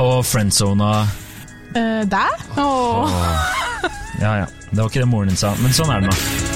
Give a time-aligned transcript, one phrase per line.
[0.00, 0.92] Og friendzona
[1.76, 2.46] uh, deg?
[2.56, 3.10] Oh.
[4.20, 6.48] Ja ja, det var ikke det moren din sa, men sånn er det nå.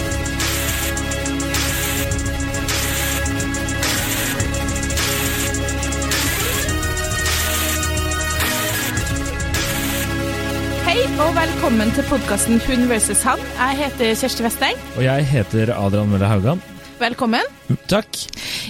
[11.14, 13.38] Og velkommen til podkasten Hun versus han.
[13.54, 14.80] Jeg heter Kjersti Vesteng.
[14.96, 16.62] Og jeg heter Adrian Mølle Haugan.
[16.98, 17.46] Velkommen.
[17.86, 18.18] Takk.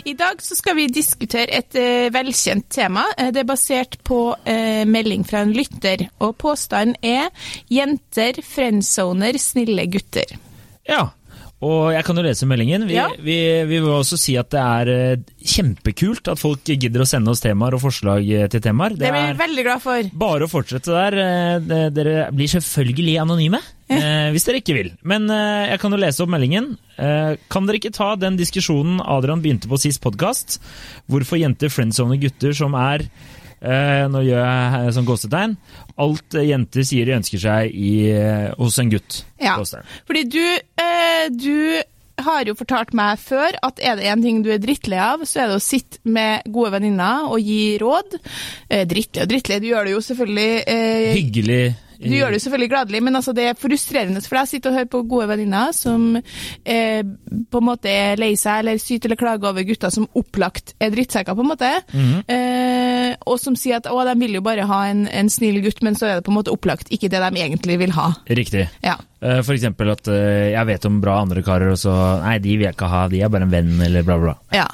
[0.04, 3.04] I dag så skal vi diskutere et eh, velkjent tema.
[3.18, 7.30] Eh, Det er basert på eh, melding fra en lytter, og påstanden er
[7.70, 10.36] 'jenter friendzoner snille gutter'.
[10.88, 11.09] Ja,
[11.62, 12.82] og jeg kan jo lese meldingen.
[12.88, 13.06] Vi, Ja.
[13.16, 17.30] vi, vi vil også si at det er eh, kjempekult at folk gidder å sende
[17.32, 18.96] oss temaer og forslag eh, til temaer.
[18.98, 20.10] Det blir er vi veldig glad for.
[20.12, 21.16] bare å fortsette der.
[21.24, 24.90] Eh, Dere blir selvfølgelig anonyme, eh, hvis dere ikke vil.
[25.04, 26.74] Men eh, jeg kan jo lese opp meldingen.
[26.98, 30.58] Eh, Kan dere ikke ta den diskusjonen Adrian begynte på sist podkast?
[31.08, 33.06] Hvorfor jenter friendzoner gutter som er
[33.64, 35.56] Nå gjør jeg sånn gåsetegn.
[36.05, 39.22] Alt eh, jenter sier de ønsker seg i, eh, hos en gutt.
[39.41, 39.56] Ja.
[39.61, 39.91] Gåsetegn.
[40.08, 40.44] Fordi du,
[40.84, 41.83] eh, du
[42.22, 45.42] har jo fortalt meg før at er det en ting du er drittlei av, så
[45.42, 48.19] er det å sitte med gode venninner og gi råd.
[48.69, 51.64] Eh, drittlei og drittlei, du gjør det jo selvfølgelig eh, Hyggelig.
[52.05, 54.70] Du gjør det jo selvfølgelig gladelig, men altså det er frustrerende for deg å sitte
[54.70, 57.00] og høre på gode venninner som eh,
[57.50, 60.92] på en måte er lei seg eller syter eller klager over gutter som opplagt er
[60.94, 61.70] drittsekker, på en måte.
[62.28, 65.83] eh, og som sier at å, de vil jo bare ha en, en snill gutt,
[65.86, 68.11] men så er det på en måte opplagt ikke det de egentlig vil ha.
[68.28, 68.68] Riktig.
[68.84, 68.98] Ja.
[69.24, 69.46] F.eks.
[69.46, 72.66] For eksempel at eh, jeg vet om bra andre karer, og så Nei, de vil
[72.68, 74.18] jeg ikke ha, de er bare en venn, eller bla.
[74.20, 74.34] bla.
[74.52, 74.66] Ja.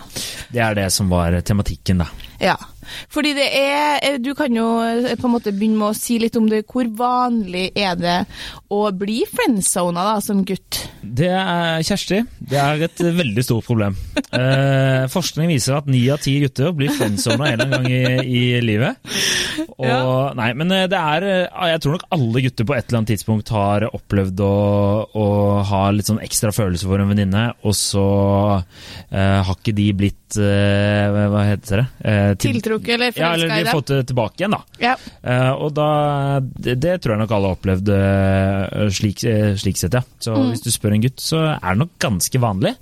[0.50, 2.08] Det er det som var tematikken, da.
[2.42, 2.56] Ja,
[3.12, 6.18] fordi det er eh, Du kan jo eh, på en måte begynne med å si
[6.22, 6.62] litt om det.
[6.70, 8.16] Hvor vanlig er det
[8.72, 10.80] å bli friendzona da, som gutt?
[11.02, 12.20] Det er Kjersti.
[12.50, 13.96] Det er et veldig stort problem.
[14.30, 18.28] Eh, forskning viser at ni av ti gutter blir friendzona en eller annen gang i,
[18.56, 19.00] i livet.
[19.76, 20.00] Og, Ja.
[20.36, 21.24] Nei, men eh, det er
[21.70, 24.50] Jeg tror nok alle gutter på et eller annet tidspunkt har opplevd å,
[25.16, 25.24] å
[25.66, 28.04] ha litt sånn ekstra følelse for en venninne, og så
[29.10, 31.86] eh, har ikke de blitt eh, Hva heter det?
[32.04, 34.60] Eh, til- Tiltrukket eller Ja, eller de har fått det tilbake igjen, da.
[34.80, 34.94] Ja.
[35.24, 35.88] Uh, og da
[36.40, 40.02] det, det tror jeg nok alle har opplevd uh, slik, eh, slik sett, ja.
[40.20, 40.50] Så Mm.
[40.52, 42.74] hvis du spør en gutt, så er det nok ganske vanlig.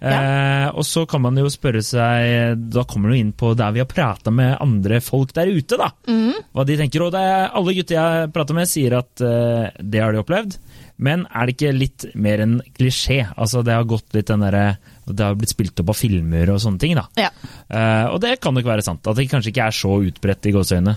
[0.00, 0.70] Ja.
[0.74, 3.86] og så kan man jo spørre seg Da kommer du inn på der vi har
[3.90, 5.90] prata med andre folk der ute, da.
[6.08, 6.34] Mm.
[6.54, 7.02] Hva de tenker.
[7.06, 10.58] Og er, alle gutter jeg prater med, sier at det har de opplevd.
[10.98, 13.26] Men er det ikke litt mer en klisjé?
[13.36, 16.58] Altså, det har gått litt den derre Det har blitt spilt opp av filmer og
[16.62, 17.04] sånne ting, da.
[17.20, 17.28] Ja.
[17.70, 19.06] Eh, og det kan nok være sant.
[19.06, 20.96] At det kanskje ikke er så utbredt i gåseøynene.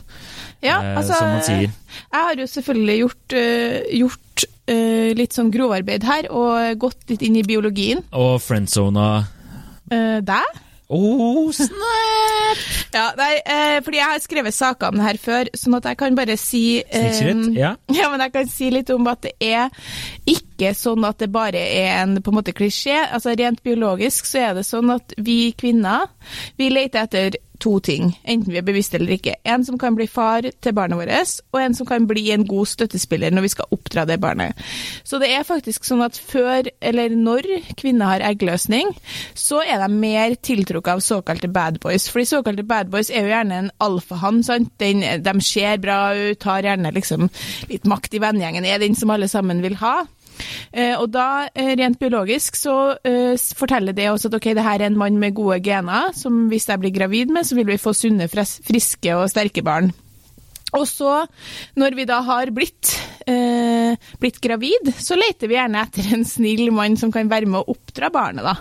[0.66, 1.70] Ja, Eh, altså, som man sier.
[1.70, 4.46] Jeg har jo selvfølgelig gjort, uh, gjort
[5.18, 8.04] litt sånn grovarbeid her, og gått litt inn i biologien.
[8.14, 9.26] Og friendzona
[9.90, 10.58] Uh, deg?
[10.90, 11.70] Oh, snap!
[12.90, 15.98] Ja, nei, eh, fordi jeg har skrevet saker om det her før, sånn at jeg
[16.00, 17.20] kan bare si eh,
[17.54, 17.76] ja.
[18.00, 19.70] Ja, men jeg kan si litt om at det er
[20.26, 22.98] ikke sånn at det bare er en på en måte klisjé.
[23.06, 26.10] Altså Rent biologisk så er det sånn at vi kvinner
[26.58, 29.36] vi leter etter to ting, enten vi er bevisste eller ikke.
[29.48, 32.70] En som kan bli far til barnet vårt, og en som kan bli en god
[32.72, 34.58] støttespiller når vi skal oppdra det barnet.
[35.04, 37.48] Så det er faktisk sånn at før, eller når
[37.80, 38.94] kvinner har eggløsning,
[39.38, 42.10] så er de mer tiltrukket av såkalte bad boys.
[42.12, 44.72] Fordi såkalte bad boys er jo gjerne en alfahann, sant.
[44.80, 47.28] Den, de ser bra ut, har gjerne liksom
[47.72, 50.02] litt makt i vennegjengen, er den som alle sammen vil ha.
[50.72, 54.82] Eh, og da, eh, rent biologisk, så eh, forteller det oss at ok, det her
[54.82, 57.82] er en mann med gode gener, som hvis jeg blir gravid med, så vil vi
[57.82, 59.92] få sunne, friske og sterke barn.
[60.78, 61.24] Og så,
[61.80, 62.92] når vi da har blitt,
[63.26, 63.79] eh,
[64.22, 67.76] blitt gravid, så leter vi gjerne etter en snill mann som kan være med å
[67.76, 68.56] oppdra barnet, da.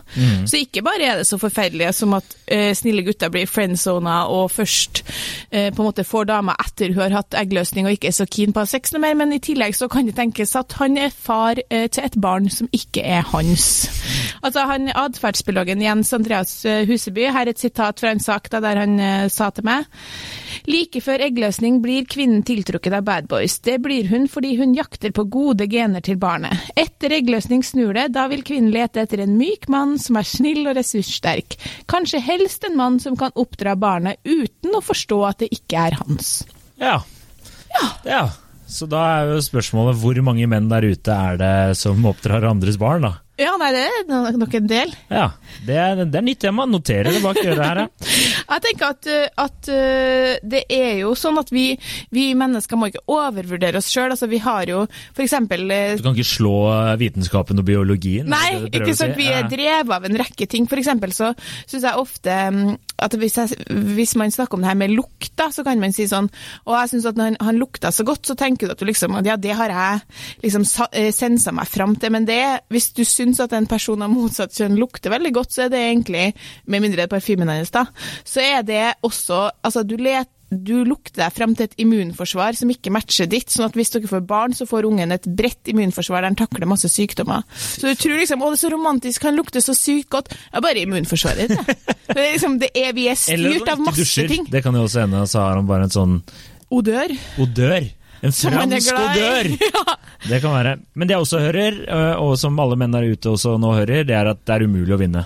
[0.49, 4.51] Så ikke bare er det så forferdelig som at eh, snille gutter blir friendzona og
[4.53, 5.03] først
[5.51, 8.29] eh, på en måte får dama etter hun har hatt eggløsning og ikke er så
[8.29, 10.77] keen på å ha sex noe mer, men i tillegg så kan det tenkes at
[10.81, 13.69] han er far eh, til et barn som ikke er hans.
[14.43, 18.63] Altså han atferdsbiologen Jens Andreas eh, Huseby, her er et sitat fra en sak da,
[18.65, 19.89] der han eh, sa til meg
[20.67, 23.59] Like før eggløsning blir kvinnen tiltrukket av bad boys.
[23.65, 26.71] Det blir hun fordi hun jakter på gode gener til barnet.
[26.79, 30.65] Etter eggløsning snur det, da vil kvinnen lete etter en myk mann som er snill
[30.67, 31.59] og ressurssterk.
[31.91, 36.01] Kanskje helst en mann som kan oppdra barnet uten å forstå at det ikke er
[36.03, 36.43] hans.
[36.81, 36.99] Ja.
[38.05, 38.27] ja.
[38.69, 42.77] Så da er jo spørsmålet hvor mange menn der ute er det som oppdrar andres
[42.81, 43.15] barn, da?
[43.39, 44.91] Ja, nei, det er nok en del.
[45.15, 45.29] Ja,
[45.67, 46.67] det er, det er nytt tema.
[46.67, 47.89] Noterer det bak øret her, ja.
[48.49, 51.67] Jeg tenker at, uh, at uh, det er jo sånn at vi,
[52.15, 54.13] vi mennesker må ikke overvurdere oss sjøl.
[54.15, 54.85] Altså, vi har jo
[55.19, 56.55] eksempel uh, Du kan ikke slå
[57.01, 58.29] vitenskapen og biologien?
[58.31, 59.17] Nei, det det ikke sant.
[59.17, 59.23] si?
[59.23, 60.69] Vi er drevet av en rekke ting.
[60.79, 61.33] Eksempel så
[61.67, 63.67] syns jeg ofte mm, at hvis, jeg,
[63.97, 66.29] hvis man snakker om det her med lukta, så kan man si sånn
[66.67, 68.87] Og jeg syns at når han, han lukta så godt, så tenker du at du
[68.89, 70.01] liksom at Ja, det har jeg
[70.47, 72.13] liksom sa- eh, sensa meg fram til.
[72.15, 72.41] Men det,
[72.73, 75.83] hvis du syns at en person av motsatt kjønn lukter veldig godt, så er det
[75.83, 76.25] egentlig,
[76.67, 77.85] med mindre det er parfymen hennes, da,
[78.25, 82.71] så er det også Altså, du let, du lukter deg frem til et immunforsvar som
[82.73, 86.23] ikke matcher ditt, sånn at hvis dere får barn, så får ungen et bredt immunforsvar
[86.23, 87.45] der han takler masse sykdommer.
[87.53, 90.33] Så du tror liksom 'Å, det er så romantisk, han lukter så sykt godt'.
[90.55, 91.77] Ja, bare immunforsvaret ditt, det.
[92.17, 94.29] Er liksom, det er, vi er styrt av masse dusjer.
[94.29, 94.49] ting.
[94.49, 96.23] Det kan jo også hende, så har han bare en sånn
[96.73, 97.13] Odør.
[97.39, 97.91] odør.
[98.23, 99.53] En fransk odør!
[99.69, 99.85] ja.
[100.27, 100.75] Det kan være.
[100.99, 104.03] Men det jeg også hører, øh, og som alle menn der ute også nå hører,
[104.09, 105.25] det er at det er umulig å vinne.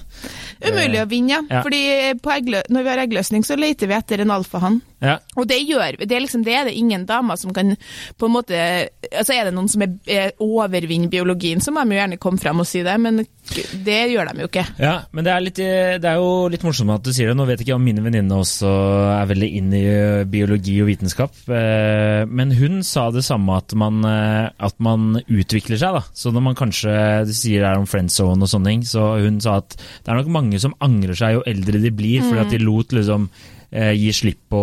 [0.61, 1.63] Umulig å vinne, ja.
[1.65, 1.83] Fordi
[2.23, 4.83] på egglø når vi har eggløsning, så leter vi etter en alfahann.
[5.03, 5.97] Ja, Og det gjør.
[5.99, 7.75] Det er liksom det er det ingen damer som kan
[8.19, 8.59] på en måte
[9.13, 12.39] Altså er det noen som er, er overvinner biologien, så må de jo gjerne komme
[12.41, 13.19] frem og si det, men
[13.85, 14.63] det gjør de jo ikke.
[14.79, 17.37] Ja, men det er, litt, det er jo litt morsomt at du sier det.
[17.37, 18.71] Nå vet ikke om mine venninner også
[19.19, 19.83] er veldig inn i
[20.31, 21.35] biologi og vitenskap.
[21.51, 25.99] eh, Men hun sa det samme, at man, eh, at man utvikler seg.
[25.99, 26.05] da.
[26.15, 26.95] Så når man kanskje
[27.27, 30.23] du sier det er om friendzone og sånne ting, så hun sa at det er
[30.23, 33.29] nok mange som angrer seg jo eldre de blir, fordi at de lot liksom
[33.73, 34.63] eh, gi slipp på,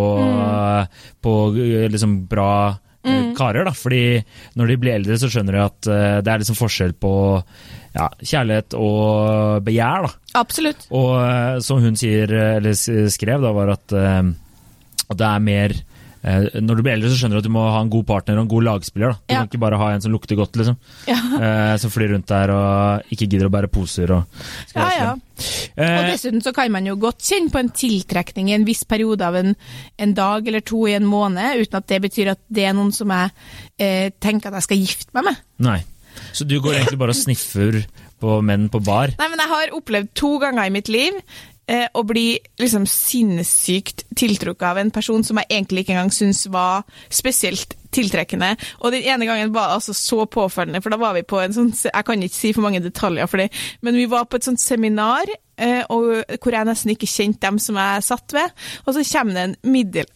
[1.22, 2.54] på eh, liksom bra
[3.06, 3.34] mm.
[3.38, 3.66] karer.
[3.68, 4.22] da, fordi
[4.60, 7.14] når de blir eldre, så skjønner de at eh, det er liksom forskjell på
[7.96, 10.08] ja, kjærlighet og begjær.
[10.08, 10.40] da.
[10.42, 10.88] Absolutt.
[10.96, 12.78] Og eh, som hun sier, eh, eller
[13.12, 14.24] skrev, da, var at, eh,
[15.10, 15.89] at det er mer eh,
[16.24, 18.42] Når du blir eldre, så skjønner du at du må ha en god partner og
[18.44, 19.14] en god lagspiller.
[19.14, 19.20] da.
[19.28, 19.38] Du Ja.
[19.40, 20.78] kan ikke bare ha en som lukter godt, liksom.
[21.08, 21.16] Ja.
[21.40, 24.12] Eh, som flyr rundt der og ikke gidder å bære poser.
[24.12, 24.26] og
[24.76, 25.12] Ja, ja.
[25.78, 28.66] Eh, Og Eh, dessuten så kan man jo godt kjenne på en tiltrekning i en
[28.66, 29.56] viss periode av en,
[29.98, 32.92] en dag eller to i en måned, uten at det betyr at det er noen
[32.92, 33.32] som jeg
[33.80, 35.38] eh, tenker at jeg skal gifte meg med.
[35.60, 35.80] nei.
[36.34, 37.86] Så du går egentlig bare og sniffer
[38.20, 39.14] på menn på bar?
[39.18, 41.22] Nei, men jeg har opplevd to ganger i mitt liv eh,
[41.70, 46.88] å bli liksom sinnssykt tiltrukket av en person som jeg egentlig ikke engang syns var
[47.14, 48.54] spesielt tiltrekkende.
[48.84, 51.56] Og den ene gangen var det altså så påfølgende, for da var vi på en
[51.56, 53.50] sånn Jeg kan ikke si for mange detaljer, for det,
[53.86, 57.80] men vi var på et sånt seminar eh, hvor jeg nesten ikke kjente dem som
[57.80, 58.56] jeg satt ved,
[58.86, 60.10] og så kommer det en middel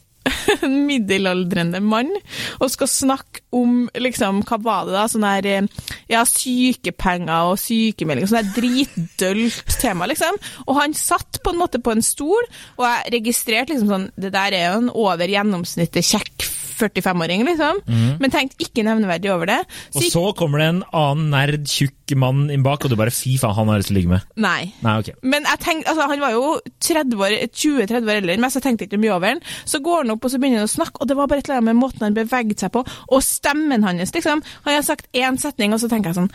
[0.61, 2.11] en middelaldrende mann
[2.59, 7.59] og skal snakke om liksom, hva var det da, sånn her eh, ja, sykepenger og
[7.61, 10.39] sykemelding, sånn her dritdølt tema, liksom.
[10.67, 14.33] Og han satt på en måte på en stol, og jeg registrerte liksom sånn, det
[14.35, 17.81] der er jo en over gjennomsnittet kjekk 45-åring, liksom,
[18.19, 19.59] men tenkte ikke nevneverdig over det.
[19.95, 23.13] Og gikk- så kommer det en annen nerd, tjukk mann inn bak, og du bare
[23.13, 24.25] fy faen, han har jeg lyst til å ligge med.
[24.43, 24.73] Nei.
[24.85, 25.15] Nei, okay.
[25.23, 26.43] Men jeg tenkte, altså, han var jo
[26.83, 29.43] 30 år, 20-30 år eldre enn meg, så jeg tenkte ikke mye over han.
[29.65, 31.49] Så går han opp og så begynner han å snakke, og det var bare et
[31.49, 34.43] eller annet med måten han beveget seg på, og stemmen hans, liksom.
[34.67, 36.31] Han har sagt én setning, og så tenker jeg sånn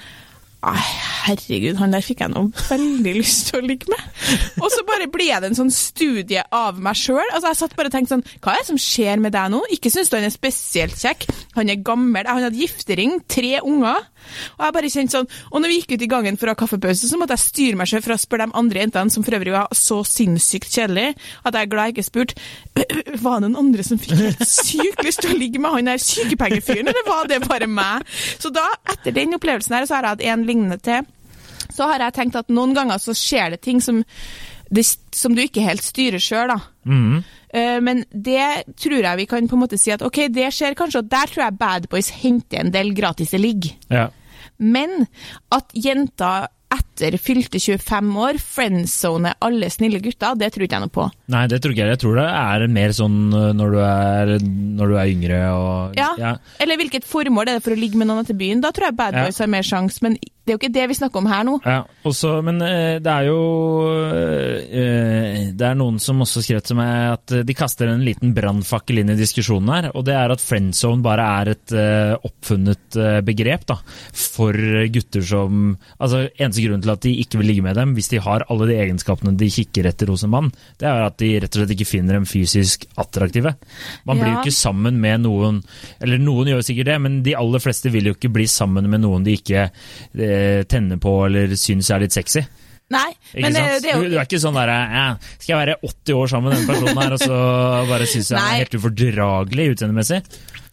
[0.66, 0.80] Ai,
[1.28, 4.00] herregud, han der fikk jeg nå veldig lyst til å ligge med.
[4.58, 7.22] Og så bare ble det en sånn studie av meg sjøl.
[7.30, 9.60] Altså, jeg satt bare og tenkte sånn Hva er det som skjer med deg nå?
[9.76, 11.28] Ikke syns du han er spesielt kjekk.
[11.54, 12.26] Han er gammel.
[12.26, 14.02] Han hadde giftering, tre unger.
[14.58, 16.58] Og jeg bare kjente sånn Og når vi gikk ut i gangen for å ha
[16.58, 19.38] kaffepause, så måtte jeg styre meg selv for å spørre de andre jentene, som for
[19.38, 21.14] øvrig var så sinnssykt kjedelige,
[21.46, 22.48] at jeg er glad jeg ikke spurte
[23.22, 26.02] Var det noen andre som fikk helt sykt lyst til å ligge med han der
[26.02, 28.04] sykepengefyren, eller var det bare meg?
[28.42, 31.06] Så da, etter den opplevelsen her, så har jeg hatt en lignende til.
[31.68, 34.00] Så har jeg tenkt at noen ganger så skjer det ting som,
[34.72, 34.84] det,
[35.14, 36.58] som du ikke helt styrer sjøl, da.
[37.52, 40.76] Eh, Men det tror jeg vi kan på en måte si at ok, det skjer
[40.78, 43.70] kanskje, og der tror jeg Bad Boys henter en del gratis ligg.
[43.92, 44.08] Ja.
[44.58, 45.06] Men
[45.54, 46.48] at jenter
[46.98, 51.06] etter fylte 25 år friendzone alle snille gutter, det tror ikke jeg noe på.
[51.34, 51.94] Nei, det tror ikke jeg.
[51.96, 54.32] Jeg tror det er mer sånn øh, når du er,
[54.80, 56.34] når du er yngre og Ja.
[56.60, 58.62] Eller hvilket formål er det for å ligge med noen etter byen?
[58.64, 59.24] Da tror jeg Bad Ja.
[59.28, 61.54] Boys har mer sjanse, men det er jo ikke det vi snakker om her nå.
[61.68, 63.40] Ja, også, men eh, det er jo
[64.16, 68.32] eh, Det er noen som også skrev til meg at eh, de kaster en liten
[68.36, 72.96] brannfakkel inn i diskusjonen her, og det er at friendzone bare er et eh, oppfunnet
[72.96, 73.76] eh, begrep da,
[74.16, 74.56] for
[74.94, 78.20] gutter som Altså, Eneste grunnen til at de ikke vil ligge med dem, hvis de
[78.22, 81.50] har alle de egenskapene de kikker etter hos en mann, det er at de rett
[81.52, 83.54] og slett ikke finner dem fysisk attraktive.
[84.08, 85.60] Man blir jo ikke sammen med noen
[86.02, 89.02] Eller noen gjør sikkert det, men de aller fleste vil jo ikke bli sammen med
[89.02, 92.44] noen de ikke eh, tenner på eller syns er litt sexy.
[92.88, 95.50] Nei, Ikke men det, det er du, jo du er ikke sånn der ja, Skal
[95.52, 97.40] jeg være 80 år sammen med denne personen her, og så
[97.90, 98.54] bare synes jeg han Nei.
[98.54, 100.20] er helt ufordragelig utseendemessig?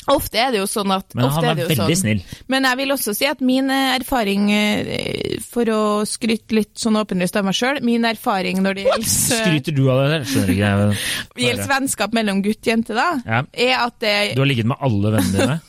[0.08, 1.96] Ofte er det jo sånn at Men han er er veldig sånn.
[1.98, 2.20] snill.
[2.48, 7.00] Men jeg vil også si at min eh, erfaring, eh, for å skryte litt sånn
[7.02, 10.20] åpenlyst av meg sjøl, min erfaring når det gjelder, Skryter du av det?
[10.30, 11.48] Skjønner ikke jeg.
[11.48, 13.42] gjelder vennskap mellom gutt og jente, da, Ja.
[13.54, 15.62] er at det Du har ligget med alle vennene dine?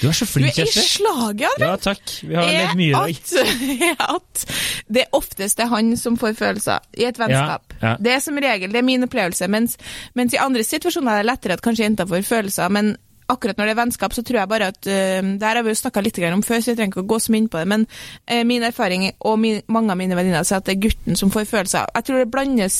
[0.00, 0.82] Du er så Du er i Kjersti.
[1.02, 1.70] slaget, Adrian!
[1.72, 2.12] Ja, takk.
[2.22, 3.10] Vi har levd mye i dag.
[3.10, 3.32] at,
[3.82, 4.44] er at
[4.88, 7.72] det oftest er han som får følelser i et vennskap.
[7.80, 7.96] Ja, ja.
[7.98, 9.48] Det er som regel, det er min opplevelse.
[9.50, 9.74] Mens,
[10.14, 12.70] mens i andre situasjoner er det lettere at kanskje jenter får følelser.
[12.70, 12.96] men
[13.32, 15.80] Akkurat når det er vennskap, så tror jeg bare at uh, her har vi jo
[15.82, 17.70] snakka litt om før, så jeg trenger ikke å gå så mye inn på det.
[17.72, 21.18] Men uh, min erfaring og min, mange av mine venninner sier at det er gutten
[21.18, 21.88] som får følelser.
[21.96, 22.76] Jeg tror det blandes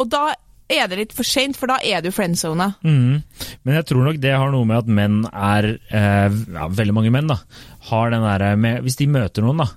[0.00, 0.32] Og da
[0.72, 2.72] er det litt for seint, for da er du friendzona.
[2.84, 3.20] Mm.
[3.66, 7.12] Men jeg tror nok det har noe med at menn er eh, ja, Veldig mange
[7.14, 7.38] menn da
[7.90, 9.68] har den derre med Hvis de møter noen, da,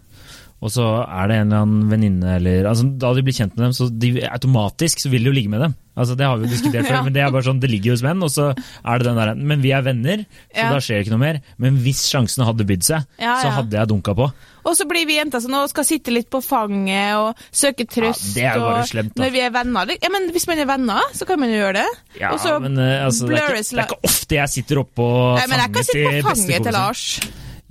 [0.64, 3.66] og så er det en eller annen venninne eller altså, Da de blir kjent med
[3.68, 5.76] dem, så de, automatisk så vil de jo ligge med dem.
[5.96, 7.04] Altså, det har vi jo diskutert før, Ja.
[7.06, 8.24] men det er bare sånn, det ligger hos menn.
[8.26, 10.72] Og så er det den der, Men vi er venner, så Ja.
[10.74, 11.40] da skjer det ikke noe mer.
[11.62, 14.28] Men hvis sjansene hadde bydd seg, Ja, så hadde jeg dunka på.
[14.66, 18.34] Og så blir vi jenter som nå skal sitte litt på fanget og søke trøst.
[18.34, 19.22] det er jo bare og slemt, da.
[19.24, 19.94] Når vi er venner.
[20.02, 21.88] Ja, men hvis man er venner, så kan man jo gjøre det.
[22.20, 25.10] Ja, og men eh, altså, det, er ikke, det er ikke ofte jeg sitter oppå
[25.38, 27.06] Nei, men jeg kan sitte på fanget til Lars.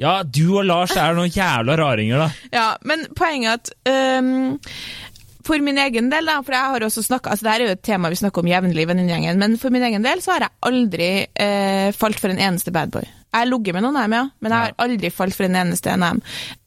[0.01, 2.29] Ja, du og Lars er noen jævla raringer, da.
[2.59, 4.59] Ja, men poenget er at um,
[5.45, 7.85] for min egen del, da, for jeg har også snakket, altså Dette er jo et
[7.85, 10.57] tema vi snakker om jevnlig i venninnegjengen, men for min egen del så har jeg
[10.71, 13.07] aldri uh, falt for en eneste badboy.
[13.35, 15.95] Jeg har ligget med noen NM, ja, men jeg har aldri falt for en eneste
[15.99, 16.21] dem.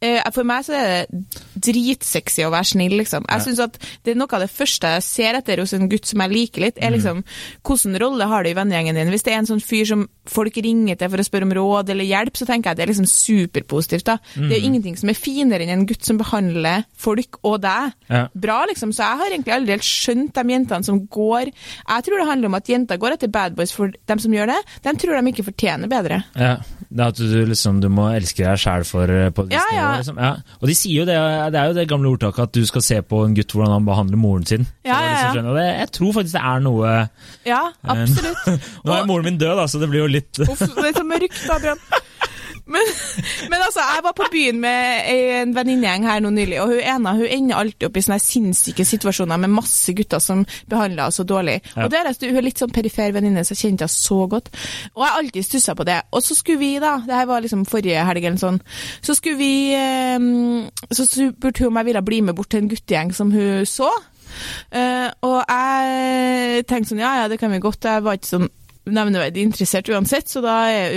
[0.03, 3.23] Eh, for meg så er det dritsexy å være snill, liksom.
[3.31, 6.09] Jeg synes at det er noe av det første jeg ser etter hos en gutt
[6.09, 7.23] som jeg liker litt, er liksom
[7.63, 9.11] hvilken rolle har du i vennegjengen din?
[9.13, 11.93] Hvis det er en sånn fyr som folk ringer til for å spørre om råd
[11.93, 14.05] eller hjelp, så tenker jeg at det er liksom superpositivt.
[14.11, 14.17] da.
[14.35, 17.95] Det er jo ingenting som er finere enn en gutt som behandler folk og deg
[18.35, 18.91] bra, liksom.
[18.91, 22.51] Så jeg har egentlig aldri helt skjønt de jentene som går Jeg tror det handler
[22.51, 24.59] om at jenter går etter bad boys for dem som gjør det.
[24.83, 26.21] De tror de ikke fortjener bedre.
[26.35, 26.56] Ja,
[26.87, 29.73] det er at du, liksom, du må elske deg sjæl for eh, på et visst
[29.73, 29.87] Ja, ja.
[29.99, 30.19] Liksom.
[30.23, 30.31] Ja.
[30.61, 31.17] Og de sier jo det,
[31.51, 33.87] det er jo det gamle ordtaket at du skal se på en gutt hvordan han
[33.89, 34.67] behandler moren sin.
[34.87, 35.51] Ja, det ja, liksom ja.
[35.51, 36.93] og det, jeg tror faktisk det er noe
[37.47, 37.61] Ja,
[37.95, 38.51] absolutt.
[38.87, 41.07] Nå er moren min død, da, så det blir jo litt Uff, det er så
[41.07, 41.83] mørkt, Adrian.
[42.67, 42.91] Men,
[43.51, 47.13] men altså, jeg var på byen med en venninnegjeng her nå nylig, og hun ene
[47.17, 51.25] hun ender alltid opp i sånne sinnssyke situasjoner med masse gutter som behandler henne så
[51.27, 51.59] dårlig.
[51.75, 51.85] Ja.
[51.85, 54.51] Og det er, Hun er litt sånn perifer venninne, så jeg kjente henne så godt.
[54.95, 56.01] Og jeg har alltid stussa på det.
[56.11, 58.59] Og så skulle vi, da, det her var liksom forrige helg eller sånn,
[59.05, 60.27] så skulle vi eh,
[60.91, 63.89] Så spurte hun om jeg ville bli med bort til en guttegjeng som hun så.
[64.71, 67.87] Eh, og jeg tenkte sånn, ja ja, det kan vi godt.
[67.87, 68.49] Jeg var ikke sånn
[68.87, 70.95] nevneverdig interessert uansett, så da er,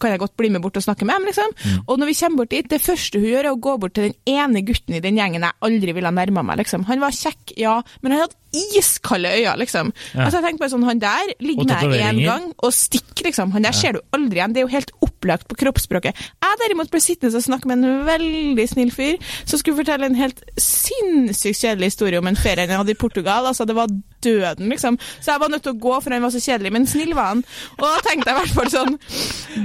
[0.00, 1.54] kan jeg godt bli med bort og snakke med dem, liksom.
[1.60, 1.84] Mm.
[1.86, 4.10] Og når vi kommer bort dit, det første hun gjør, er å gå bort til
[4.10, 6.86] den ene gutten i den gjengen jeg aldri ville ha nærma meg, liksom.
[6.90, 9.92] Han var kjekk, ja, men han hadde iskalde øyne, liksom.
[10.14, 10.26] Ja.
[10.26, 13.52] Altså, jeg tenkte bare sånn, han der ligger nær én gang og stikker, liksom.
[13.54, 14.54] Han der ser du aldri igjen.
[14.54, 16.18] Det er jo helt opplagt på kroppsspråket.
[16.42, 20.18] Jeg derimot ble sittende og snakke med en veldig snill fyr som skulle fortelle en
[20.18, 23.46] helt sinnssykt kjedelig historie om en ferie han hadde i Portugal.
[23.50, 23.92] Altså, det var
[24.24, 24.98] døden, liksom.
[25.20, 26.72] Så jeg var nødt til å gå, for han var så kjedelig.
[26.74, 27.44] Men snill var han.
[27.78, 28.98] Og da tenkte jeg i hvert fall sånn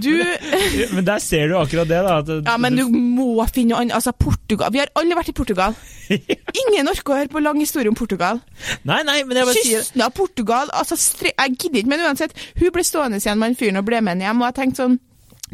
[0.03, 0.13] Du
[0.95, 2.19] Men der ser du akkurat det, da.
[2.21, 3.95] At, Ja, men du må finne noe annet.
[3.97, 5.75] Altså, Portugal Vi har alle vært i Portugal.
[6.61, 8.41] Ingen orker å høre på lang historie om Portugal.
[8.83, 12.05] Nei, nei, men jeg bare sier Kysten av Portugal altså, stre Jeg gidder ikke, men
[12.05, 12.37] uansett.
[12.59, 14.83] Hun ble stående igjen med han fyren og ble med han hjem, og jeg tenkte
[14.83, 14.97] sånn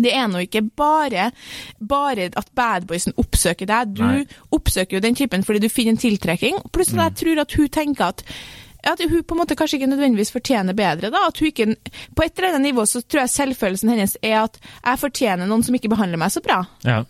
[0.01, 1.25] det er nå ikke bare,
[1.84, 3.92] bare at badboysen oppsøker deg.
[3.98, 4.24] Du Nei.
[4.56, 6.62] oppsøker jo den typen fordi du finner en tiltrekking.
[6.72, 8.24] Pluss at jeg tror at hun tenker at
[8.88, 11.12] at hun på en måte kanskje ikke nødvendigvis fortjener bedre.
[11.13, 11.75] da, at hun ikke,
[12.16, 15.63] På et eller annet nivå så tror jeg selvfølelsen hennes er at jeg fortjener noen
[15.63, 16.63] som ikke behandler meg så bra.
[16.86, 17.04] ja.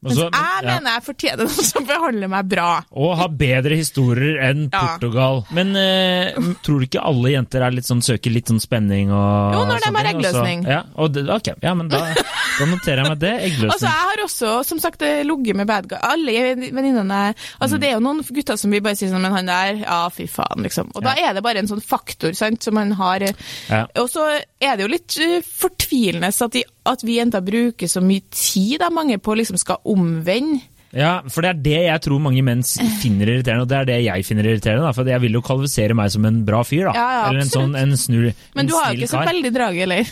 [0.00, 0.74] Og Mens så- jeg ja.
[0.80, 2.68] mener jeg fortjener noen som behandler meg bra.
[2.96, 4.80] Og ha bedre historier enn Ja.
[4.96, 5.42] Portugal.
[5.52, 6.32] Men eh,
[6.64, 9.84] tror du ikke alle jenter er litt sånn, søker litt sånn spenning og Jo, når
[9.84, 10.64] de har eggløsning.
[10.66, 13.34] Ja, det, ok, ja, men da, da noterer jeg meg det.
[13.50, 13.74] Eggløsning.
[13.76, 15.98] Altså, jeg har også, som sagt, eh, ligget med bad guy.
[16.00, 16.32] Alle
[16.70, 17.80] venninnene Altså, Mm.
[17.80, 20.24] det er jo noen gutter som vi bare sier sånn, men han der, ja, fy
[20.26, 20.90] faen, liksom.
[20.96, 23.22] Og da er det bare en sånn faktor, sant, som han har.
[23.22, 23.32] eh.
[23.68, 23.84] Ja.
[23.96, 24.24] Og så
[24.60, 28.78] er det jo litt eh, fortvilende at, de, at vi jenter bruker så mye tid,
[28.82, 30.60] da, mange, på å liksom skal omvende.
[30.90, 32.64] Ja, for det er det jeg tror mange menn
[32.98, 34.88] finner irriterende, og det er det jeg finner irriterende.
[34.88, 36.94] Da, for jeg vil jo kvalifisere meg som en bra fyr, da.
[36.98, 39.52] Ja, ja, Eller en sånn en snur, Men en du har jo ikke så veldig
[39.54, 40.10] drag, eller?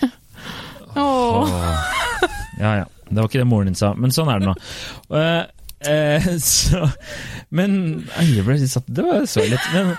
[0.94, 1.02] Åh.
[1.02, 2.28] Oh.
[2.58, 2.86] Ja, ja.
[3.08, 4.58] Det var ikke det moren din sa, men sånn er det nå.
[5.18, 5.42] Eh,
[5.86, 6.88] eh, så,
[7.54, 7.78] men
[8.18, 9.70] jeg ble litt satt Det var så litt.
[9.74, 9.94] Men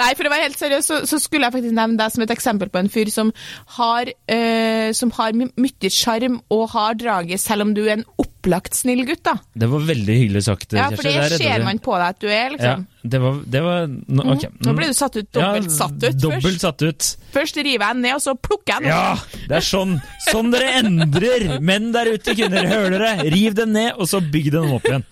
[0.00, 2.34] Nei, for å være helt seriøs, så, så skulle jeg faktisk nevne deg som et
[2.34, 3.32] eksempel på en fyr som
[3.78, 8.74] har, eh, har mye sjarm og har draget, selv om du er en opp opplagt
[8.74, 9.36] snill gutt, da.
[9.54, 12.50] Det var veldig hyggelig sagt, Ja, for det ser man på deg at du er,
[12.50, 12.82] liksom.
[12.82, 14.46] Ja, det var, det var nå, ok.
[14.50, 14.58] Mm.
[14.66, 16.64] Nå ble du satt ut, dobbelt satt ut Dobbelt først.
[16.66, 17.08] satt ut.
[17.34, 19.96] Først river jeg den ned, og så plukker jeg den Ja, det er sånn,
[20.28, 21.48] sånn dere endrer!
[21.62, 23.32] Menn der ute, kvinner, hører dere?
[23.32, 25.06] Riv den ned, og så bygg den opp igjen.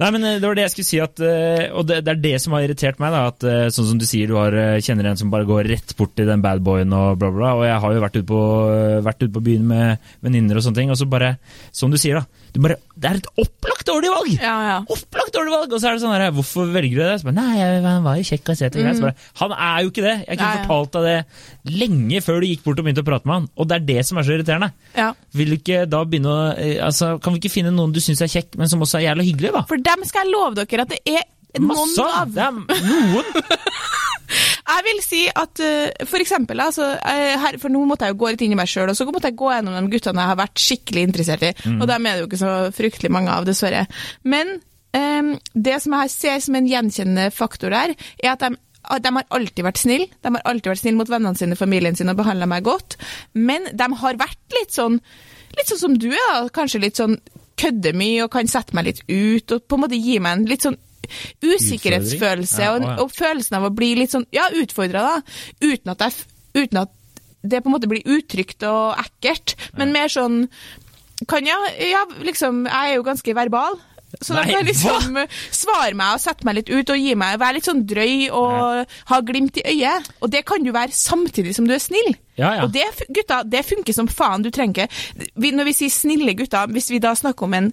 [0.00, 2.22] Nei, men eh, det var det jeg skulle si, at, eh, og det, det er
[2.22, 3.12] det som har irritert meg.
[3.14, 5.94] da, at eh, Sånn som du sier, du har, kjenner en som bare går rett
[5.98, 7.50] bort til den badboyen og bla, bla, bla.
[7.60, 8.40] Og jeg har jo vært ute på,
[9.06, 11.34] vært ute på byen med venninner og sånne ting, og så bare,
[11.74, 12.41] som du sier, da.
[12.52, 14.32] Bare, det er et opplagt dårlig valg!
[14.36, 14.74] Ja, ja.
[14.92, 15.72] Opplagt dårlig valg!
[15.72, 17.14] Og så er det sånn her, hvorfor velger du det?
[17.22, 18.76] Så bare, Nei, jeg- han var jo kjekk og søt.
[19.00, 20.16] bare, Han er jo ikke det!
[20.28, 23.24] Jeg kunne Nei, fortalt deg det lenge før du gikk bort og begynte å prate
[23.26, 23.48] med han.
[23.56, 24.72] Og det er det som er så irriterende.
[24.94, 25.12] ja.
[25.32, 28.20] Vil du ikke da begynne å eh, altså, Kan vi ikke finne noen du syns
[28.20, 29.62] er kjekk, men som også er jævlig hyggelig, da?
[29.66, 31.24] For dem skal jeg love dere at det er
[31.58, 32.20] noen Masse av!
[32.20, 32.34] av.
[32.36, 33.24] Det er noen!
[34.68, 38.32] Jeg vil si at eh, for eksempel, altså, her, for nå måtte jeg jo gå
[38.32, 40.42] litt inn i meg sjøl, og så måtte jeg gå gjennom de guttene jeg har
[40.42, 41.54] vært skikkelig interessert i.
[41.78, 43.86] Og dem er det jo ikke så fryktelig mange av, dessverre.
[44.22, 44.56] Men
[44.96, 49.26] um, det som jeg ser som en gjenkjennende faktor der, er at de de har
[49.30, 50.08] alltid vært snille.
[50.26, 52.96] De har alltid vært snille mot vennene sine, familien sin og behandla meg godt.
[53.32, 54.98] Men de har vært litt sånn
[55.56, 56.48] litt sånn som du er, da.
[56.54, 57.18] Kanskje litt sånn
[57.60, 60.48] kødder mye og kan sette meg litt ut, og på en måte gi meg en
[60.50, 60.78] litt sånn
[61.42, 62.96] usikkerhetsfølelse Ja, og, ja.
[63.02, 65.38] og følelsen av å bli litt sånn, ja, utfordra, da.
[65.64, 66.26] Uten at, jeg,
[66.64, 66.92] uten at
[67.42, 70.44] det på en måte blir utrygt og ekkelt, men mer sånn
[71.30, 73.78] kan jeg, ja, liksom, jeg er jo ganske verbal.
[74.20, 75.16] Så da kan jeg liksom
[75.62, 78.96] svare meg og sette meg litt ut og gi meg, være litt sånn drøy og
[79.08, 80.10] ha glimt i øyet.
[80.20, 82.12] Og det kan du være samtidig som du er snill.
[82.36, 82.66] Ja, ja.
[82.66, 84.44] Og det, gutta, det funker som faen.
[84.44, 87.72] Du trenger ikke Når vi sier snille gutter, hvis vi da snakker om en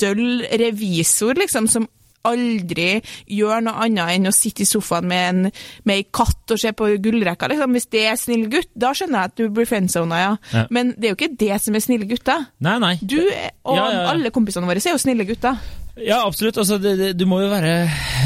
[0.00, 1.88] døll revisor, liksom, som
[2.28, 2.88] aldri
[3.30, 5.42] gjør noe annet enn å sitte i sofaen med en
[5.84, 7.76] med ei katt og se på gullrekka, liksom.
[7.76, 10.34] Hvis det er snill gutt, da skjønner jeg at du blir friendzona, ja.
[10.54, 10.66] Ja.
[10.74, 12.48] Men det er jo ikke det som er snille gutter.
[12.64, 12.94] Nei, nei.
[13.02, 14.04] Du og ja, ja.
[14.12, 15.60] alle kompisene våre er jo snille gutter.
[16.00, 16.56] Ja, absolutt.
[16.58, 17.74] Altså, det, det, du må jo være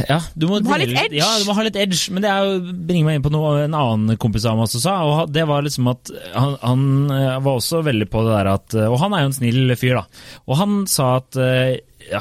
[0.09, 1.19] Ja, du må, Du må ha litt edge.
[1.21, 2.01] Ja, du må ha litt edge.
[2.15, 4.81] Men det er jo, bringer meg inn på noe en annen kompis av meg også
[4.87, 8.53] sa, og det var liksom at han, han eh, var også veldig på det der
[8.55, 10.23] at Og han er jo en snill fyr, da.
[10.49, 11.75] Og han sa at eh,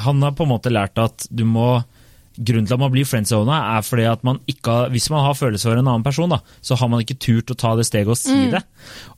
[0.04, 1.78] han har på en måte lært at du må
[2.38, 5.34] Grunnen til at man blir friendzona, er fordi at man ikke har, hvis man har
[5.34, 8.12] følelser for en annen person, da, så har man ikke turt å ta det steget
[8.14, 8.60] og si det.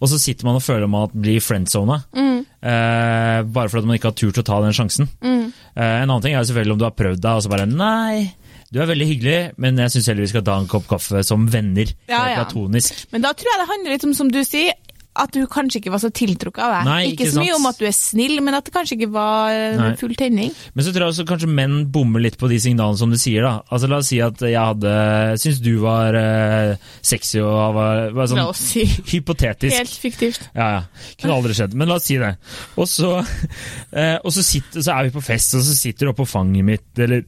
[0.01, 4.09] Og så sitter man og føler man at blir friendzona, eh, bare fordi man ikke
[4.15, 5.11] har turt å ta den sjansen.
[5.21, 5.40] Eh,
[5.77, 8.31] en annen ting er selvfølgelig om du har prøvd deg, og så bare nei.
[8.71, 11.49] Du er veldig hyggelig, men jeg syns heller vi skal ta en kopp kaffe som
[11.51, 11.91] venner.
[12.11, 12.45] Ja, ja.
[12.45, 13.05] Platonisk.
[13.11, 14.77] Men da tror jeg det handler litt om, som du sier,
[15.21, 16.89] at du kanskje ikke var så tiltrukket av deg.
[16.89, 19.11] Nei, ikke, ikke så mye om at du er snill, men at det kanskje ikke
[19.15, 19.91] var eh, Nei.
[20.01, 20.55] full tenning.
[20.75, 23.47] Men så tror jeg også kanskje menn bommer litt på de signalene som du sier.
[23.47, 23.55] da.
[23.71, 24.95] Altså La oss si at jeg hadde
[25.41, 28.87] syntes du var uh, sexy og var, var sånn si.
[29.13, 29.77] hypotetisk.
[29.77, 30.47] Helt fiktivt.
[30.55, 31.11] Ja, ja.
[31.21, 32.35] Kunne aldri skjedd, men la oss si det.
[32.81, 36.15] Og så, uh, og så, sitter, så er vi på fest, og så sitter du
[36.15, 37.27] oppå fanget mitt, eller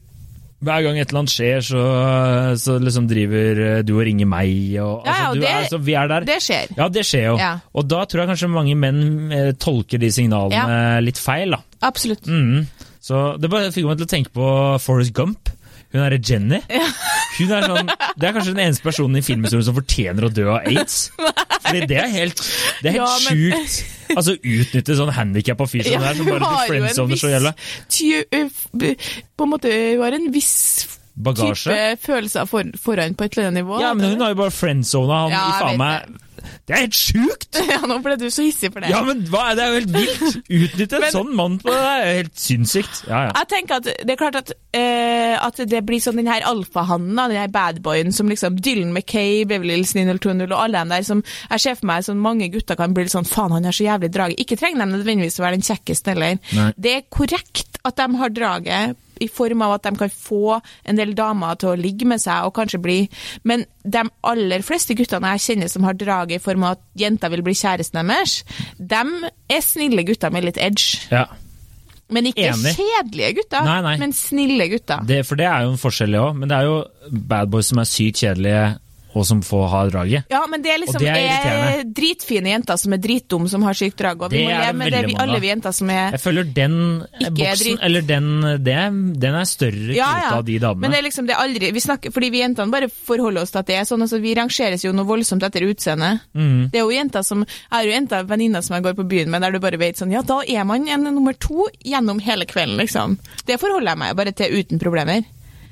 [0.63, 1.83] hver gang et eller annet skjer, så,
[2.63, 5.81] så liksom driver eh, du og ringer meg, og Ja, ja, altså, det- er, så
[5.83, 6.27] vi er der.
[6.29, 6.73] Det skjer.
[6.79, 7.37] Ja, det skjer jo.
[7.41, 7.53] Ja.
[7.75, 9.03] Og da tror jeg kanskje mange menn
[9.35, 11.63] eh, tolker de signalene litt feil, da.
[11.83, 12.27] Absolutt.
[12.31, 12.67] Mm.
[13.03, 14.49] Så det bare fikk meg til å tenke på
[14.85, 15.51] Forrest Gump.
[15.93, 16.59] Hun derre Jenny.
[17.39, 17.89] Hun er sånn,
[18.21, 21.11] det er kanskje den eneste personen i filmhistorien som fortjener å dø av aids.
[21.63, 22.41] Fordi det er helt,
[22.83, 23.99] det er helt Ja, men- sjukt.
[24.13, 27.53] Altså Utnytte sånn handikappa fyr som det er, som bare blir friendzoner så jævla.
[29.37, 30.53] På en måte hun har en viss
[31.17, 31.69] Bagasje.
[31.73, 33.81] type følelser for, foran på et eller annet nivå.
[33.81, 36.21] Ja, men hun har jo bare friendzona han Ja, i faen meg
[36.67, 37.49] Det er helt sjukt!
[37.73, 38.91] Ja, nå ble du så hissig for det.
[38.93, 40.41] Ja, men hva, det er jo helt vilt!
[40.53, 43.03] Utnytte en sånn mann på det, det er helt sinnssykt.
[43.09, 43.31] Ja, ja.
[43.39, 47.17] Jeg tenker at det er klart at, uh, at det blir sånn den her alfahannen,
[47.17, 51.23] den her badboyen som liksom Dylan McKay, Beverly Hills 90210 og alle de der som
[51.25, 53.87] jeg ser for meg sånn mange gutter kan bli litt sånn faen, han har så
[53.87, 54.37] jævlig drag.
[54.43, 56.43] Ikke trenger de nødvendigvis å være den kjekkeste heller.
[56.77, 60.57] Det er korrekt at de har draget i form av at de kan få
[60.89, 62.99] en del damer til å ligge med seg og kanskje bli
[63.49, 67.33] Men de aller fleste guttene jeg kjenner som har draget i form av at jenter
[67.33, 68.41] vil bli kjæresten deres,
[68.79, 69.03] de
[69.53, 71.07] er snille gutter med litt edge.
[71.11, 71.27] ja.
[72.13, 72.75] Men ikke Enig.
[72.77, 73.93] kjedelige gutter, Nei, nei.
[74.03, 75.01] men snille gutter.
[75.09, 76.35] Det, for det er jo en forskjell, det òg.
[76.37, 76.75] Men det er jo
[77.31, 78.65] bad boys som er sykt kjedelige,
[79.13, 80.25] og som får ha draget.
[80.33, 83.65] Ja, men det er liksom Og det er er dritfine jenter som er dritdumme, som
[83.67, 84.23] har sykt drag.
[84.23, 86.45] Og vi Det må leve med det, vi, alle vi jenter som er Jeg føler
[86.45, 86.77] den
[87.21, 87.79] boksen, drit.
[87.83, 88.29] eller den,
[88.65, 88.77] det,
[89.21, 90.31] den er større ja, ja.
[90.39, 90.81] av de damene.
[90.87, 93.53] Men det er liksom det er aldri vi snakker, Fordi vi jentene bare forholder oss
[93.53, 94.03] til at det er sånn.
[94.07, 96.15] altså Vi rangeres jo noe voldsomt etter utseende.
[96.33, 96.71] Mm.
[96.73, 99.31] Det er jo jenter som Jeg har jo jenter venninner som jeg går på byen
[99.31, 102.47] med, der du bare vet sånn Ja, da er man en nummer to gjennom hele
[102.49, 103.19] kvelden, liksom.
[103.47, 105.23] Det forholder jeg meg bare til uten problemer.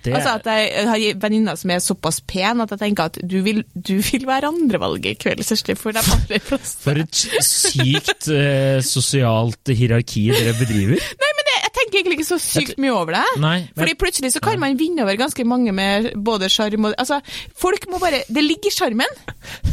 [0.05, 3.41] Det- Altså at jeg har venninner som er såpass pene at jeg tenker at du
[3.45, 6.81] vil, du vil være andrevalget i kveld, Kjersti, for de aller fleste.
[6.87, 10.97] For et sykt eh, sosialt hierarki dere bedriver.
[11.25, 13.23] Nei, men det, jeg jeg tenker egentlig ikke så sykt mye over det.
[13.41, 16.95] Nei, men- Fordi plutselig så kan man vinne over ganske mange med både sjarm og
[16.99, 17.21] Altså,
[17.57, 19.17] folk må bare Det ligger i sjarmen.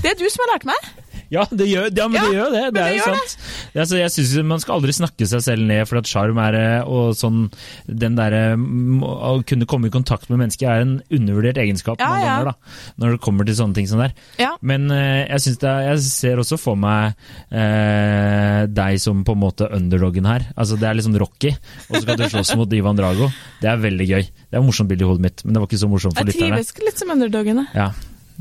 [0.01, 0.87] Det er du som har lært meg.
[1.33, 2.63] Ja, det gjør, ja, men Ja, det gjør det.
[2.77, 3.33] Det er jo sant.
[3.73, 6.57] Det, altså, jeg synes Man skal aldri snakke seg selv ned for at sjarm er
[6.57, 7.47] eh, og sånn
[7.87, 12.09] Den derre mm, Å kunne komme i kontakt med mennesker er en undervurdert egenskap Ja,
[12.15, 12.93] ganger, da.
[13.01, 14.55] Når det kommer til sånne ting som det er.
[14.61, 17.17] Men eh, jeg, synes det jeg ser også for meg
[17.51, 20.47] eh, deg som på en måte underdoggen her.
[20.55, 21.53] Altså Det er liksom Rocky,
[21.87, 23.29] og så skal du slåss mot Ivan Drago.
[23.61, 24.27] Det er veldig gøy.
[24.27, 26.31] Det er et morsomt bilde i hodet mitt, men det var ikke så morsomt for
[26.31, 27.65] Jeg trives litt som underdogen.
[27.75, 27.91] Ja.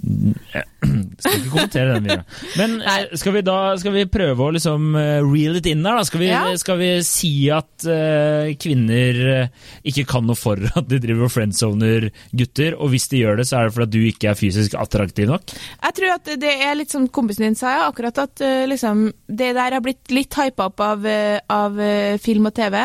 [0.04, 0.64] Jeg
[1.18, 2.24] skal ikke kommentere den videre.
[2.60, 5.98] Men eh, skal vi da skal vi prøve å liksom eh, reel it in der,
[5.98, 6.04] da?
[6.06, 6.42] Skal vi, Ja.
[6.60, 9.48] skal vi si at uh, kvinner
[9.86, 12.76] ikke kan noe for at de driver og friendzoner gutter?
[12.78, 15.56] Og hvis de gjør det, så er det fordi du ikke er fysisk attraktiv nok?
[15.56, 19.08] Jeg tror at det er litt som kompisen din sa, ja, akkurat at uh, liksom,
[19.26, 21.06] det der har blitt litt hypa opp av,
[21.52, 22.76] av eh, film og TV.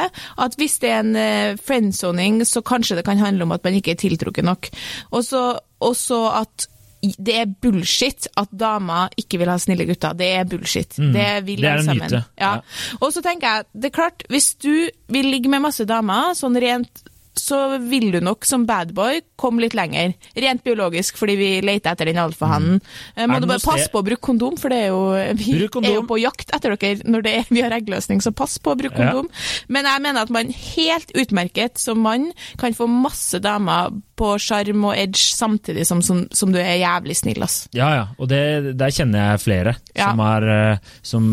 [0.41, 3.77] At hvis det er en uh, friendzoning, så kanskje det kan handle om at man
[3.77, 4.69] ikke er tiltrukket nok.
[5.17, 6.67] Og så at
[7.01, 10.13] det er bullshit at damer ikke vil ha snille gutter.
[10.17, 10.97] Det er bullshit.
[11.01, 11.13] Mm.
[11.15, 12.03] Det vil alle sammen.
[12.05, 12.23] myte.
[12.37, 12.51] Ja.
[12.59, 12.97] Ja.
[13.01, 14.73] Og så tenker jeg, det er klart, hvis du
[15.11, 17.03] vil ligge med masse damer, sånn rent
[17.41, 20.13] så vil du nok som badboy komme litt lenger.
[20.37, 22.77] Rent biologisk, fordi vi leter etter den alfahannen.
[23.17, 23.23] Mm.
[23.31, 25.01] Må Er du bare passe på å bruke kondom, for det er jo,
[25.39, 28.59] vi er jo på jakt etter dere når det er, vi har eggløsning, så pass
[28.61, 29.09] på å bruke Ja.
[29.11, 29.31] kondom.
[29.67, 32.29] Men jeg mener at man helt utmerket som mann
[32.61, 33.89] kan få masse damer
[34.21, 37.63] på sjarm og edge samtidig som, som, som du er jævlig snill, ass.
[37.73, 38.03] Ja, ja.
[38.21, 40.11] Og det, der kjenner jeg flere Ja.
[40.11, 41.25] som har eh, Som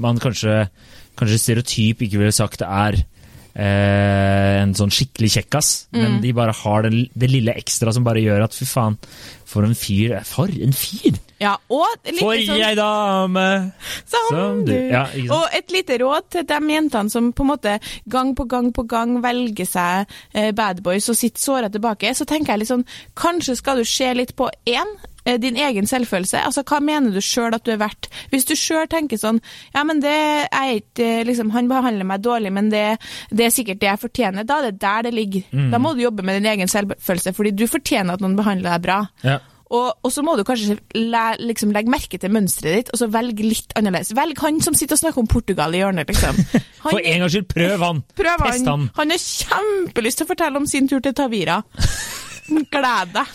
[0.00, 0.68] man kanskje,
[1.18, 2.96] kanskje stereotyp ikke ville sagt er
[3.54, 6.02] eh, en sånn skikkelig kjekkas, Mm.
[6.02, 8.96] men de bare har det, det lille ekstra som bare gjør at fy faen,
[9.44, 11.14] for en fyr For en fyr!
[11.40, 11.86] Ja, og
[12.18, 13.72] For sånn- ei dame!
[14.06, 14.72] Som Som du.
[14.90, 18.72] Ja, og et lite råd til de jentene som på en måte gang på gang
[18.72, 22.68] på gang velger seg eh, bad boys og sitter såra tilbake, så tenker jeg litt
[22.72, 26.42] sånn Kanskje skal du se litt på én, din egen selvfølelse.
[26.44, 28.10] Altså, Hva mener du sjøl at du er verdt?
[28.32, 29.40] Hvis du sjøl tenker sånn
[29.74, 32.84] Ja, men det er ikke eh, liksom, Han behandler meg dårlig, men det,
[33.30, 34.44] det er sikkert det jeg fortjener.
[34.48, 35.48] Da er det der det ligger.
[35.52, 35.70] Mm.
[35.72, 38.84] Da må du jobbe med din egen selvfølelse, fordi du fortjener at noen behandler deg
[38.86, 39.00] bra.
[39.24, 39.40] Ja.
[39.74, 43.08] Og, og så må du kanskje le, liksom legge merke til mønsteret ditt, og så
[43.10, 44.12] velge litt annerledes.
[44.14, 46.36] Velg han som sitter og snakker om Portugal i hjørnet, liksom.
[46.84, 48.00] Han, For en gangs skyld, prøv han!
[48.12, 48.82] prøv Test han.
[48.84, 48.90] han!
[48.98, 51.62] Han har kjempelyst til å fortelle om sin tur til Tavira.
[52.74, 53.30] Gled deg.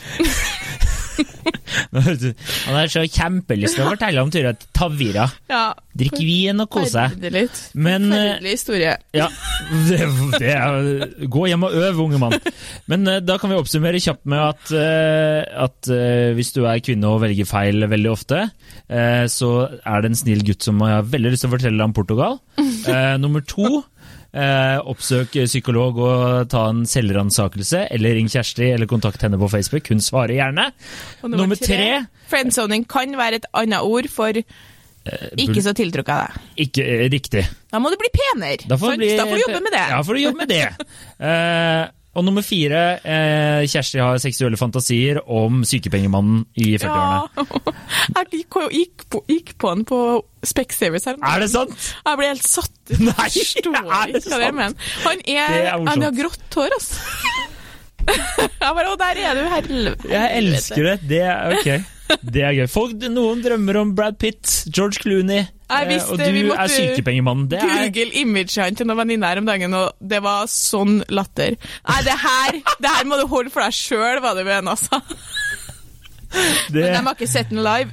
[1.94, 5.28] Han har så kjempelyst til å fortelle om turen til Tavira.
[5.52, 5.64] Ja.
[6.00, 7.16] Drikk vin og kos deg.
[7.16, 7.44] Forferdelig.
[7.82, 8.96] Men, eh, historie.
[9.16, 9.28] Ja,
[9.90, 10.00] det,
[10.38, 12.38] det er, Gå hjem og øv, unge mann.
[12.92, 15.92] Men eh, da kan vi oppsummere kjapt med at, eh, at
[16.38, 18.46] hvis du er kvinne og velger feil veldig ofte,
[19.30, 21.96] så er det en snill gutt som har veldig lyst til å fortelle deg om
[21.98, 22.40] Portugal.
[23.24, 23.84] Nummer to
[24.30, 29.90] Eh, oppsøk psykolog og ta en selvransakelse, eller ring Kjersti eller kontakt henne på Facebook.
[29.90, 30.68] Hun svarer gjerne.
[31.24, 34.38] Og Nummer tre Friendzoning kan være et annet ord for
[35.40, 36.50] ikke så tiltrukket av deg.
[36.68, 37.46] Ikke eh, riktig.
[37.72, 38.68] Da må du bli penere.
[38.70, 39.86] Da får, bli, da får du jobbe med det.
[39.94, 40.66] Ja, får du jobbe med det.
[41.20, 41.82] Eh,
[42.18, 47.20] og nummer fire, eh, Kjersti har seksuelle fantasier om sykepengemannen i 40-årene.
[47.38, 47.76] Ja.
[48.18, 50.00] Jeg gikk, på, gikk på han på
[50.50, 51.20] Specsavers her.
[51.22, 51.76] Er det sant?
[52.08, 52.98] Jeg ble helt satt ut.
[53.12, 54.90] Nei, er det sant?
[55.06, 57.06] Han er, er han har grått hår, altså.
[58.10, 60.10] Jeg bare, å, der er du, helvete.
[60.10, 60.96] Jeg elsker det.
[61.12, 61.68] Det er ok.
[62.26, 62.66] Det er gøy.
[62.72, 65.46] Folk, noen drømmer om Brad Pitt, George Clooney,
[65.90, 67.50] visste og vi du måtte er sykepengemannen.
[67.52, 71.58] Det er, Google imagene til noen venninner her om dagen, og det var sånn latter.
[71.90, 75.02] Nei, det her, det her må du holde for deg sjøl, var det mener, sa.
[76.74, 77.90] det, Men de har ikke sett den live.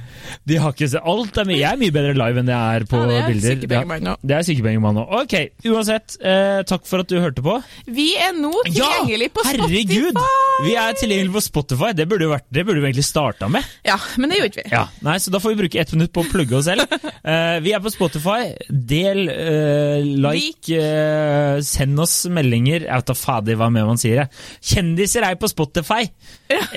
[0.47, 1.37] de har ikke sett alt.
[1.41, 3.87] Er jeg er mye bedre live enn jeg er på Ja, det er bilder.
[3.97, 4.15] også.
[4.27, 5.13] Det er sykepengemann òg.
[5.23, 5.35] Ok,
[5.71, 6.17] uansett.
[6.21, 7.57] Eh, takk for at du hørte på.
[7.89, 9.67] Vi er nå tilgjengelig på Spotify!
[9.67, 10.21] herregud!
[10.67, 11.91] Vi er tilgjengelig på Spotify.
[11.97, 13.65] Det burde, vært, det burde vi egentlig starta med.
[13.87, 14.73] Ja, men det gjorde ikke vi.
[14.75, 16.85] Ja, nei, Så da får vi bruke ett minutt på å plugge oss selv.
[17.27, 18.53] Eh, vi er på Spotify.
[18.71, 22.85] Del, eh, like, eh, send oss meldinger.
[22.85, 24.29] Jeg vet da fader hva mer man sier.
[24.63, 26.05] Kjendiser er på Spotify!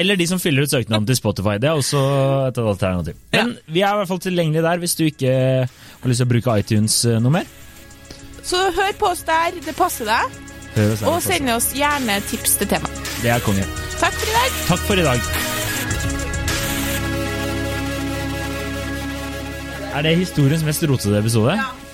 [0.01, 1.50] Eller de som fyller ut søknaden til Spotify.
[1.59, 2.01] Det er også
[2.49, 3.15] et alternativ.
[3.33, 5.33] Men vi er i hvert fall tilgjengelige der hvis du ikke
[5.67, 7.51] har lyst til å bruke iTunes eh, noe mer.
[8.47, 10.39] Så hør på oss der, det passer deg.
[10.71, 12.89] Oss der, Og send oss gjerne tips til tema.
[13.21, 13.67] Det er konge.
[14.01, 14.61] Takk for i dag.
[14.71, 15.21] Takk for i dag.
[19.91, 21.59] Er det historiens mest rotete episode?
[21.59, 21.90] Ja.